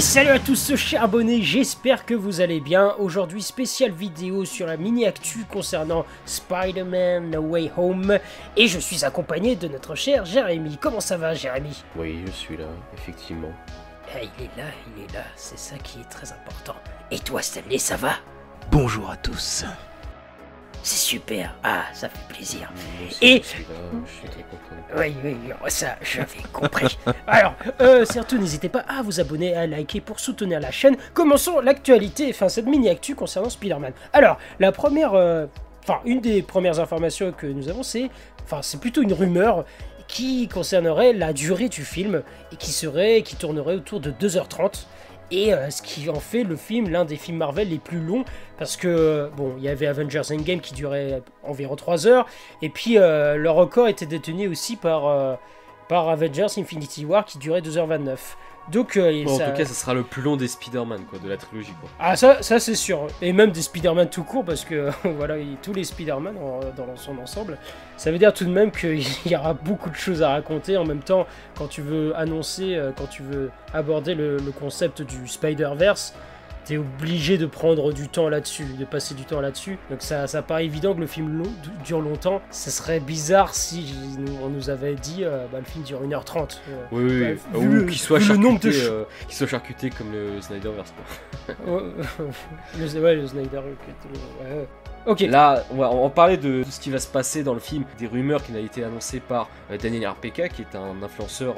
[0.00, 2.94] Et salut à tous ce chers abonnés, j'espère que vous allez bien.
[2.98, 8.18] Aujourd'hui, spéciale vidéo sur la mini-actu concernant Spider-Man No Way Home.
[8.56, 10.78] Et je suis accompagné de notre cher Jérémy.
[10.80, 11.84] Comment ça va Jérémy?
[11.96, 13.52] Oui, je suis là, effectivement.
[14.14, 16.76] Ah, Il est là, il est là, c'est ça qui est très important.
[17.10, 18.14] Et toi Stanley, ça va?
[18.70, 19.66] Bonjour à tous.
[20.82, 22.72] C'est super, ah, ça fait plaisir.
[23.20, 23.42] Et-.
[24.96, 26.98] Oui, oui, oui, ça, j'avais compris.
[27.26, 30.96] Alors, euh, surtout, n'hésitez pas à vous abonner, à liker pour soutenir la chaîne.
[31.14, 33.92] Commençons l'actualité, enfin, cette mini-actu concernant Spider-Man.
[34.12, 35.46] Alors, la première, euh,
[35.82, 38.10] enfin, une des premières informations que nous avons, c'est,
[38.44, 39.64] enfin, c'est plutôt une rumeur
[40.08, 42.22] qui concernerait la durée du film
[42.52, 44.86] et qui serait, qui tournerait autour de 2h30.
[45.30, 48.24] Et euh, ce qui en fait le film l'un des films Marvel les plus longs,
[48.58, 52.26] parce que, bon, il y avait Avengers Endgame qui durait environ 3 heures,
[52.62, 55.34] et puis euh, le record était détenu aussi par, euh,
[55.90, 58.16] par Avengers Infinity War qui durait 2h29.
[58.70, 61.00] Donc, euh, et Bon, ça- En tout cas, ça sera le plus long des Spider-Man,
[61.10, 61.90] quoi, de la trilogie, quoi.
[61.98, 63.08] ah ça, ça c'est sûr.
[63.20, 66.36] Et même des Spider-Man tout court, parce que voilà, il- tous les Spider-Man
[66.76, 67.58] dans son ensemble,
[67.96, 70.76] ça veut dire tout de même qu'il y aura beaucoup de choses à raconter.
[70.76, 75.02] En même temps, quand tu veux annoncer, euh, quand tu veux aborder le, le concept
[75.02, 76.14] du Spider-Verse,
[76.70, 79.76] t'es obligé de prendre du temps là-dessus, de passer du temps là-dessus.
[79.90, 81.52] Donc ça, ça paraît évident que le film long-
[81.84, 82.40] dure longtemps.
[82.52, 86.60] Ce serait bizarre si nous- on nous avait dit euh, bah, le film dure 1h30.
[86.70, 86.84] euh.
[86.92, 87.60] Oui, oui, Bah, oui.
[87.60, 90.94] vu Ou le- qu'il soit de charcuté, ch- euh, qu'il soit charcuté comme le Snyderverse.
[91.66, 91.80] Ouais,
[92.78, 94.68] le, ouais, le Snyder Cut, ouais, ouais.
[95.06, 95.20] Ok.
[95.20, 97.84] Là, on va, va parler de tout ce qui va se passer dans le film,
[97.98, 101.54] des rumeurs qui ont été annoncées par euh, Daniel RPK, qui est un influenceur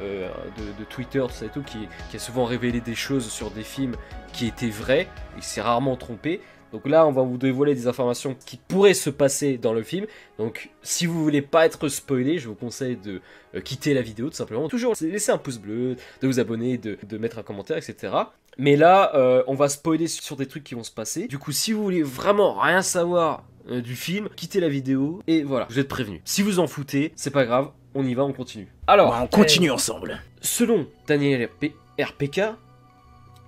[0.00, 3.30] euh, de, de Twitter, tout ça et tout, qui, qui a souvent révélé des choses
[3.30, 3.96] sur des films
[4.32, 6.40] qui étaient vrais, il s'est rarement trompé.
[6.76, 10.04] Donc là, on va vous dévoiler des informations qui pourraient se passer dans le film.
[10.36, 13.22] Donc, si vous voulez pas être spoilé, je vous conseille de
[13.54, 14.68] euh, quitter la vidéo tout simplement.
[14.68, 18.12] Toujours laisser un pouce bleu, de vous abonner, de, de mettre un commentaire, etc.
[18.58, 21.28] Mais là, euh, on va spoiler sur des trucs qui vont se passer.
[21.28, 25.42] Du coup, si vous voulez vraiment rien savoir euh, du film, quittez la vidéo et
[25.42, 26.20] voilà, vous êtes prévenus.
[26.26, 28.68] Si vous en foutez, c'est pas grave, on y va, on continue.
[28.86, 30.20] Alors, on continue ensemble.
[30.42, 32.42] selon Daniel RP RPK,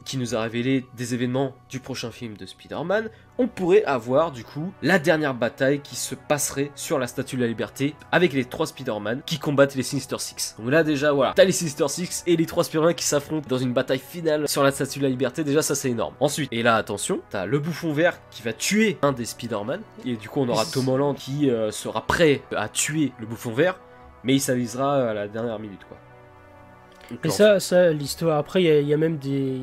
[0.09, 4.43] qui nous a révélé des événements du prochain film de Spider-Man, on pourrait avoir du
[4.43, 8.47] coup la dernière bataille qui se passerait sur la Statue de la Liberté avec les
[8.47, 10.57] trois Spider-Man qui combattent les Sinister Six.
[10.59, 13.59] Donc là déjà voilà, t'as les Sinister Six et les trois Spider-Man qui s'affrontent dans
[13.59, 16.15] une bataille finale sur la Statue de la Liberté, déjà ça c'est énorme.
[16.21, 20.17] Ensuite, et là attention, t'as le bouffon vert qui va tuer un des Spider-Man, et
[20.17, 23.79] du coup on aura Tom Holland qui euh, sera prêt à tuer le bouffon vert,
[24.25, 25.99] mais il s'avisera à la dernière minute quoi.
[27.25, 28.39] Et ça, ça l'histoire.
[28.39, 29.61] Après, il y a- il y, a même des.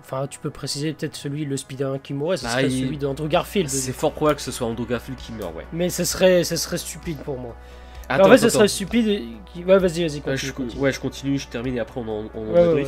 [0.00, 2.98] Enfin, tu peux préciser peut-être celui, le Spider-Man qui mourrait, ce Ah, serait il- celui
[2.98, 3.70] d'Andrew Garfield.
[3.70, 5.64] C'est fort probable que ce soit Andrew Garfield qui meurt, ouais.
[5.72, 7.56] Mais ce serait, ce serait stupide pour moi.
[8.08, 9.06] Attends, en fait, ce serait stupide.
[9.56, 10.82] Ouais, vas-y, vas-y, je, continue.
[10.82, 12.84] ouais, je continue, je termine et après on en, on Ouais.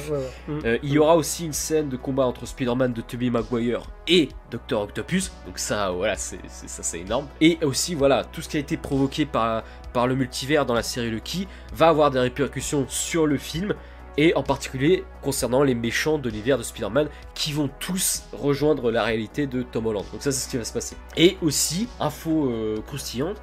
[0.64, 4.28] Euh, il y aura aussi une scène de combat entre Spider-Man de Tobey Maguire et
[4.50, 4.80] Dr.
[4.80, 5.32] Octopus.
[5.46, 7.28] Donc ça, voilà, c'est c'est- ça c'est énorme.
[7.40, 9.62] Et aussi, voilà, tout ce qui a été provoqué par,
[9.92, 13.74] par le multivers dans la série Lucky va avoir des répercussions sur le film.
[14.18, 19.02] Et en particulier concernant les méchants de l'univers de Spider-Man qui vont tous rejoindre la
[19.04, 20.04] réalité de Tom Holland.
[20.10, 20.96] Donc ça c'est ce qui va se passer.
[21.18, 23.36] Et aussi, info euh, croustillante,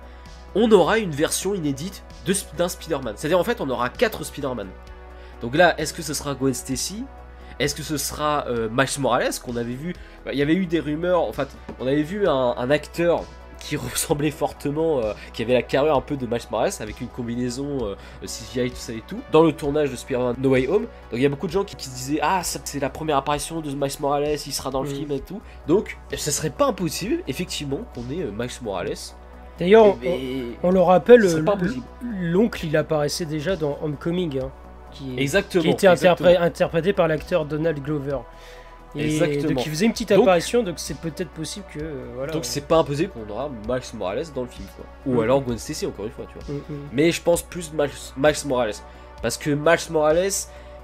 [0.55, 2.03] on aura une version inédite
[2.57, 3.13] d'un Spider-Man.
[3.17, 4.67] C'est-à-dire en fait on aura 4 Spider-Man.
[5.41, 7.03] Donc là, est-ce que ce sera Gwen Stacy?
[7.59, 9.93] Est-ce que ce sera euh, Miles Morales qu'on avait vu?
[10.25, 11.49] Bah, Il y avait eu des rumeurs, en fait,
[11.79, 13.23] on avait vu un, un acteur
[13.59, 17.07] qui ressemblait fortement, euh, qui avait la carrure un peu de Miles Morales avec une
[17.09, 20.83] combinaison euh, CGI, tout ça et tout, dans le tournage de Spider-Man No Way Home.
[20.83, 23.17] Donc il y a beaucoup de gens qui, qui se disaient Ah, c'est la première
[23.17, 24.95] apparition de Miles Morales, il sera dans le Mhm.
[24.95, 25.41] film et tout.
[25.67, 28.93] Donc, ce serait pas impossible, effectivement, qu'on ait euh, Miles Morales.
[29.59, 31.21] D'ailleurs, on, Mais- on le rappelle,
[32.21, 34.39] l'oncle, il apparaissait déjà dans Homecoming.
[34.39, 34.51] hein,
[34.91, 35.63] qui, Exactement.
[35.63, 38.17] qui était interpré- interprété par l'acteur Donald Glover.
[38.95, 39.53] Et Exactement.
[39.55, 42.31] donc il faisait une petite apparition, donc c'est peut-être possible que euh, voilà.
[42.31, 44.85] Donc c'est pas impossible qu'on aura Miles Morales dans le film, quoi.
[45.07, 45.23] Ou Mhm.
[45.23, 46.53] alors Gwen Stacy, encore une fois, tu vois.
[46.55, 46.89] Mm, mm.
[46.91, 48.73] Mais je pense plus Miles Morales.
[49.23, 50.29] Parce que Miles Morales,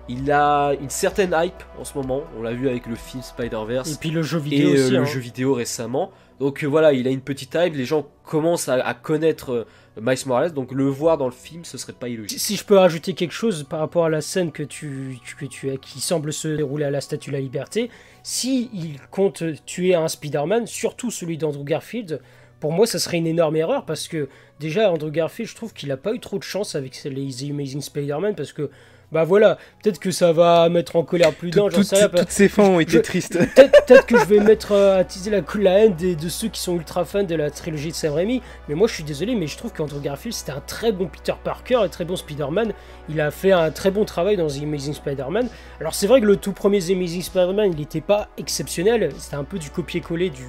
[0.09, 2.23] il a une certaine hype en ce moment.
[2.37, 4.91] On l'a vu avec le film Et Spider-Verse puis le jeu et, vidéo euh, aussi.
[4.91, 5.05] le hein.
[5.05, 6.11] jeu vidéo récemment.
[6.39, 7.75] Donc euh, voilà, il a une petite hype.
[7.75, 9.65] Les gens commencent à, à connaître euh,
[10.01, 10.53] Miles Morales.
[10.53, 12.39] Donc le voir dans le film, ce serait pas illogique.
[12.39, 15.45] Si je peux rajouter quelque chose par rapport à la scène que tu, tu- que
[15.45, 17.89] tu as, qui semble se dérouler à la Statue de la Liberté,
[18.23, 22.21] si il compte tuer un Spider-Man, surtout celui d'Andrew Garfield,
[22.59, 24.27] pour moi, ça serait une énorme erreur parce que
[24.59, 27.51] déjà Andrew Garfield, je trouve qu'il a pas eu trop de chance avec les The
[27.51, 28.69] Amazing Spider-Man parce que
[29.11, 32.09] bah voilà, peut-être que ça va mettre en colère plus d'un, j'en toutes- sais rien.
[32.09, 33.39] toutes ces fins ont été tristes.
[33.55, 37.05] Peut-être que je vais mettre euh, attiser la, la haine de ceux qui sont ultra
[37.05, 39.73] fans de la trilogie de Sam Raimi, mais moi je suis désolé, mais je trouve
[39.73, 42.71] qu'Andrew Garfield c'était un très bon Peter Parker et très bon Spider-Man.
[43.09, 45.49] Il a fait un très bon travail dans The Amazing Spider-Man.
[45.79, 49.37] Alors c'est vrai que le tout premier The Amazing Spider-Man il n'était pas exceptionnel, c'était
[49.37, 50.43] un peu du copier-coller du,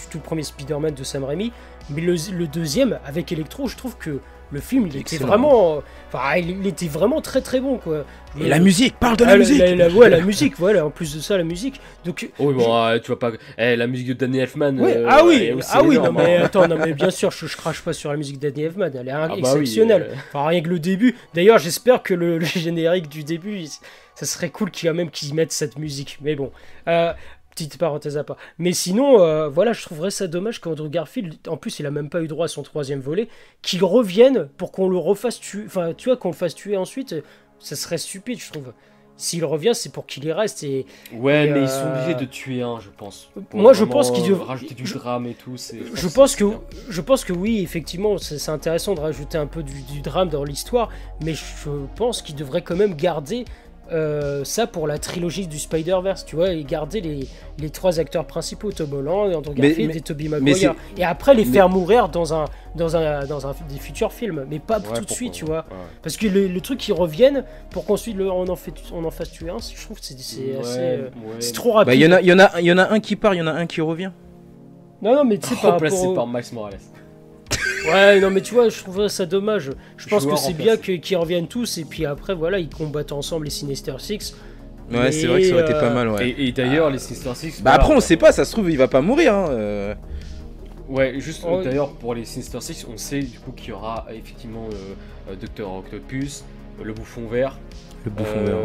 [0.00, 1.52] du tout premier Spider-Man de Sam Raimi,
[1.90, 4.20] mais le, le deuxième avec Electro, je trouve que
[4.52, 8.04] le film il était vraiment, enfin il, il était vraiment très très bon quoi.
[8.40, 10.90] Et la musique, parle de la Ah, musique la- la- ouais, la musique, voilà, en
[10.90, 11.80] plus de ça, la musique.
[12.04, 13.30] Donc, Oh oui, bon, euh, tu vois pas.
[13.58, 14.76] Eh, la musique de Danny Elfman.
[14.78, 16.42] Ouais, euh, ah oui, ah oui, non mais hein.
[16.46, 19.08] attends, non mais bien sûr, je, je crache pas sur la musique d'Annie Elfman, elle
[19.08, 20.08] est bah oui, exceptionnelle.
[20.10, 20.14] euh.
[20.32, 21.14] Enfin, rien que le début.
[21.34, 23.68] D'ailleurs, j'espère que le, le générique du début, il-
[24.16, 26.18] ça serait cool qu'il y a même qu'ils mettent cette musique.
[26.22, 26.50] Mais bon,
[26.88, 27.12] euh,
[27.50, 28.36] petite parenthèse à part.
[28.58, 32.08] Mais sinon, euh, voilà, je trouverais ça dommage qu'Andrew Garfield, en plus, il a même
[32.08, 33.28] pas eu droit à son troisième volet,
[33.62, 37.14] qu'il revienne pour qu'on le refasse tuer, enfin, tu vois, qu'on le fasse tuer ensuite,
[37.58, 38.72] ça serait stupide, je trouve.
[39.16, 42.14] S'il revient, c'est pour qu'il y reste et Ouais, Et, mais euh, ils sont obligés
[42.14, 43.28] de tuer un, je pense.
[43.50, 45.56] Pour Moi, je pense qu'ils euh, devraient- Rajouter du je- drame et tout.
[45.58, 46.60] Je pense que c'est bien.
[46.88, 50.42] je pense que oui, effectivement, c'est intéressant de rajouter un peu du, du drame dans
[50.42, 50.88] l'histoire,
[51.22, 51.42] mais je
[51.96, 53.44] pense qu'il devrait quand même garder
[53.92, 57.28] euh, ça pour la trilogie du Spider-Verse, tu vois, et garder les,
[57.58, 61.44] les trois acteurs principaux, Tom Holland, Andrew Garfield mais- et Tobey Maguire, et après les
[61.44, 62.44] mais- faire mourir dans un
[62.76, 65.64] dans un dans un des futurs films, mais pas Ouais, tout de suite, tu vois,
[65.70, 65.76] Ouais.
[66.02, 69.30] parce que le, le truc qu'ils reviennent pour qu'ensuite on en fait on en fasse
[69.32, 71.34] tuer un, je trouve que c'est c'est Ouais, assez euh, ouais.
[71.40, 71.86] c'est trop rapide.
[71.88, 73.16] Bah, il y, en a- il y, en a- il y en a un qui
[73.16, 74.10] part, il y en a un qui revient.
[75.02, 76.78] Non non, mais tu sais par rapport Remplacé au- par Max Morales.
[77.86, 79.70] Ouais, non, mais tu vois, je trouve ça dommage.
[79.96, 83.12] Je pense Joueur que c'est bien qu'ils reviennent tous et puis après, voilà, ils combattent
[83.12, 84.36] ensemble les Sinister Six.
[84.92, 86.30] Ouais, c'est vrai que ça aurait été pas mal, ouais.
[86.30, 87.62] Et, et d'ailleurs, les Sinister Six.
[87.62, 89.34] Bah voilà, après, on sait pas, ça se trouve, il va pas mourir.
[89.34, 89.46] Hein.
[89.50, 89.94] euh.
[90.88, 94.06] Ouais, juste Oh, d'ailleurs pour les Sinister Six, on sait du coup qu'il y aura
[94.10, 96.44] euh, effectivement euh, euh, Docteur Octopus,
[96.82, 97.56] le bouffon vert.
[98.04, 98.56] Le bouffon vert.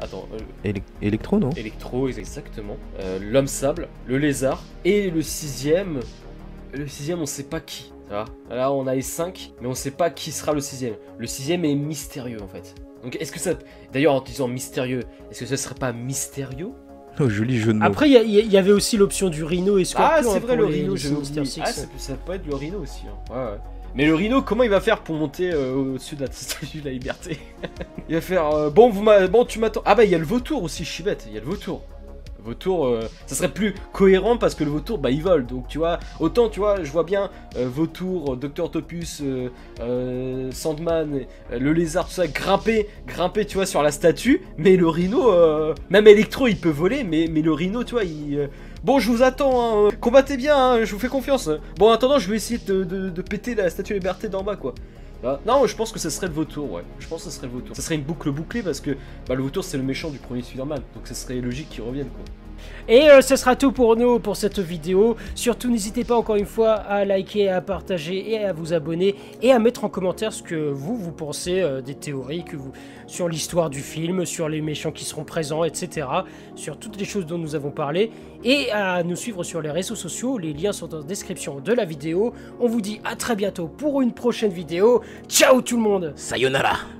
[0.00, 1.50] Attends, euh, Élec- Électro, non?
[1.50, 2.76] Electro, exactement.
[2.98, 4.64] euh, L'homme sable, le lézard.
[4.84, 6.00] Et le sixième.
[6.74, 7.92] Le sixième, on sait pas qui.
[8.10, 10.94] Là, on a les cinq, mais on sait pas qui sera le sixième.
[11.18, 12.74] Le sixième est mystérieux en fait.
[13.04, 13.52] Donc, est-ce que ça.
[13.92, 16.70] D'ailleurs, en disant mystérieux, est-ce que ce serait pas mystérieux?
[17.18, 17.84] Oh, joli jeu de mots.
[17.84, 20.10] Après, il y avait aussi l'option du Rhino et Scorpion.
[20.18, 21.44] Ah, c'est hein, vrai, le rhino, Sinister oublié.
[21.44, 21.60] Six.
[21.64, 23.02] Ah, ça, peut- ça peut être le rhino aussi.
[23.08, 23.32] hein.
[23.34, 23.58] Ouais, ouais.
[23.94, 26.84] Mais le rhino, comment il va faire pour monter euh, au-dessus de la statue de
[26.84, 27.38] la liberté?
[28.08, 29.82] Il va faire euh, bon, vous bon, tu m'attends.
[29.84, 31.24] Ah bah il y a le vautour aussi, je suis bête.
[31.28, 31.82] Il y a le vautour.
[32.44, 35.46] Vautour, euh, ça serait plus cohérent parce que le vautour, bah il vole.
[35.46, 39.48] Donc tu vois, autant tu vois, je vois bien euh, vautour, Docteur euh,
[39.80, 44.42] euh, Sandman, euh, le lézard, tout ça grimper, grimper, tu vois, sur la statue.
[44.58, 45.32] Mais le rhino,
[45.90, 48.48] même Electro, il peut voler, mais le rhino, tu vois, il
[48.82, 49.90] Bon, je vous attends, hein.
[50.00, 51.50] combattez bien, hein, je vous fais confiance.
[51.78, 54.74] Bon, en attendant, je vais essayer de péter la statue de liberté d'en bas, quoi.
[55.22, 56.82] Non, je pense que ça serait le vautour, ouais.
[56.98, 57.76] Je pense que ça serait le vautour.
[57.76, 58.96] Ça serait une boucle bouclée parce que
[59.28, 60.82] bah, le vautour, c'est le méchant du premier Spider-Man.
[60.94, 62.24] Donc ça serait logique qu'il revienne, quoi.
[62.88, 65.16] Et euh, ce sera tout pour nous pour cette vidéo.
[65.34, 69.52] Surtout, n'hésitez pas encore une fois à liker, à partager et à vous abonner et
[69.52, 72.44] à mettre en commentaire ce que vous, vous pensez euh, des théories
[73.06, 76.06] sur l'histoire du film, sur les méchants qui seront présents, etc.
[76.54, 78.10] Sur toutes les choses dont nous avons parlé.
[78.44, 80.38] Et à nous suivre sur les réseaux sociaux.
[80.38, 82.32] Les liens sont en description de la vidéo.
[82.60, 85.02] On vous dit à très bientôt pour une prochaine vidéo.
[85.28, 86.99] Ciao tout le monde Sayonara